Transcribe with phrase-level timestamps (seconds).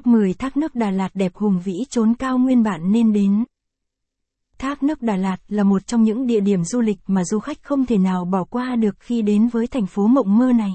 [0.00, 3.44] Top 10 thác nước Đà Lạt đẹp hùng vĩ trốn cao nguyên bạn nên đến.
[4.58, 7.62] Thác nước Đà Lạt là một trong những địa điểm du lịch mà du khách
[7.62, 10.70] không thể nào bỏ qua được khi đến với thành phố mộng mơ này.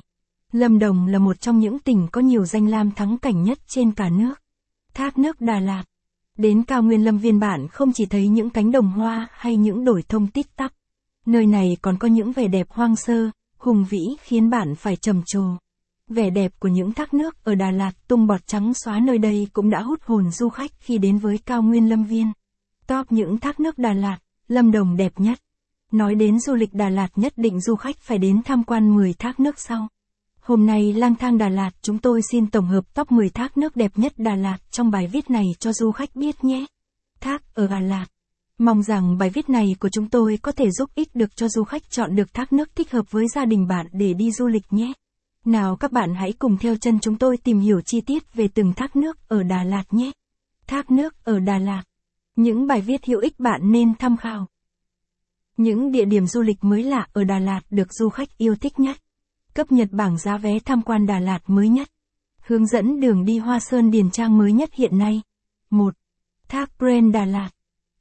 [0.52, 3.92] Lâm Đồng là một trong những tỉnh có nhiều danh lam thắng cảnh nhất trên
[3.92, 4.34] cả nước.
[4.94, 5.84] Thác nước Đà Lạt.
[6.38, 9.86] Đến cao nguyên lâm viên bạn không chỉ thấy những cánh đồng hoa hay những
[9.86, 10.72] đồi thông tít tắp.
[11.26, 15.22] Nơi này còn có những vẻ đẹp hoang sơ, hùng vĩ khiến bạn phải trầm
[15.26, 15.44] trồ.
[16.10, 19.48] Vẻ đẹp của những thác nước ở Đà Lạt tung bọt trắng xóa nơi đây
[19.54, 22.32] cũng đã hút hồn du khách khi đến với cao nguyên lâm viên.
[22.88, 25.40] Top những thác nước Đà Lạt, Lâm Đồng đẹp nhất.
[25.92, 29.14] Nói đến du lịch Đà Lạt nhất định du khách phải đến tham quan 10
[29.14, 29.88] thác nước sau.
[30.40, 33.76] Hôm nay lang thang Đà Lạt chúng tôi xin tổng hợp top 10 thác nước
[33.76, 36.66] đẹp nhất Đà Lạt trong bài viết này cho du khách biết nhé.
[37.20, 38.06] Thác ở Đà Lạt.
[38.58, 41.64] Mong rằng bài viết này của chúng tôi có thể giúp ích được cho du
[41.64, 44.74] khách chọn được thác nước thích hợp với gia đình bạn để đi du lịch
[44.74, 44.94] nhé.
[45.46, 48.74] Nào các bạn hãy cùng theo chân chúng tôi tìm hiểu chi tiết về từng
[48.74, 50.12] thác nước ở Đà Lạt nhé.
[50.68, 51.84] Thác nước ở Đà Lạt.
[52.36, 54.48] Những bài viết hữu ích bạn nên tham khảo.
[55.58, 58.80] Những địa điểm du lịch mới lạ ở Đà Lạt được du khách yêu thích
[58.80, 58.98] nhất.
[59.54, 61.90] Cấp nhật bảng giá vé tham quan Đà Lạt mới nhất.
[62.40, 65.22] Hướng dẫn đường đi Hoa Sơn Điền Trang mới nhất hiện nay.
[65.70, 65.94] 1.
[66.48, 67.50] Thác Pren Đà Lạt.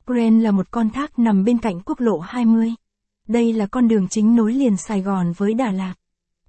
[0.07, 2.75] Pren là một con thác nằm bên cạnh quốc lộ 20.
[3.29, 5.95] Đây là con đường chính nối liền Sài Gòn với Đà Lạt.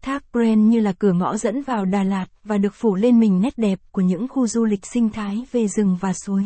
[0.06, 3.42] Thác Grand như là cửa ngõ dẫn vào Đà Lạt và được phủ lên mình
[3.42, 6.44] nét đẹp của những khu du lịch sinh thái về rừng và suối.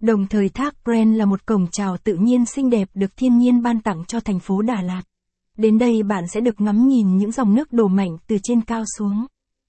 [0.00, 3.62] Đồng thời thác Grand là một cổng chào tự nhiên xinh đẹp được thiên nhiên
[3.62, 5.02] ban tặng cho thành phố Đà Lạt.
[5.56, 8.84] Đến đây bạn sẽ được ngắm nhìn những dòng nước đổ mạnh từ trên cao
[8.98, 9.26] xuống.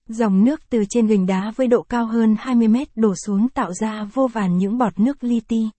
[0.07, 3.73] Dòng nước từ trên gành đá với độ cao hơn 20 mét đổ xuống tạo
[3.73, 5.69] ra vô vàn những bọt nước li ti.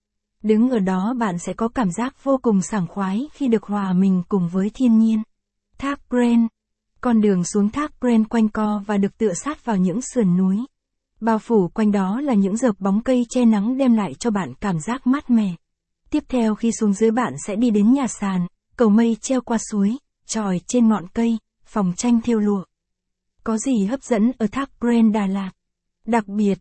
[0.43, 3.93] Đứng ở đó bạn sẽ có cảm giác vô cùng sảng khoái khi được hòa
[3.93, 5.23] mình cùng với thiên nhiên.
[5.77, 6.47] Thác Bren
[7.01, 10.57] con đường xuống thác Bren quanh co và được tựa sát vào những sườn núi.
[11.21, 14.53] Bao phủ quanh đó là những dợp bóng cây che nắng đem lại cho bạn
[14.59, 15.55] cảm giác mát mẻ.
[16.09, 19.57] Tiếp theo khi xuống dưới bạn sẽ đi đến nhà sàn, cầu mây treo qua
[19.71, 22.63] suối, tròi trên ngọn cây, phòng tranh thiêu lụa.
[23.43, 25.51] Có gì hấp dẫn ở thác Grand Đà Lạt?
[26.05, 26.59] Đặc biệt,